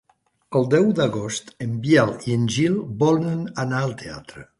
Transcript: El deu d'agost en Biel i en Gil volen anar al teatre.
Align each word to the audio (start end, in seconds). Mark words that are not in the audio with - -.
El 0.59 0.63
deu 0.69 0.87
d'agost 0.99 1.51
en 1.65 1.75
Biel 1.83 2.13
i 2.31 2.35
en 2.37 2.47
Gil 2.57 2.79
volen 3.05 3.45
anar 3.65 3.83
al 3.89 3.95
teatre. 4.01 4.47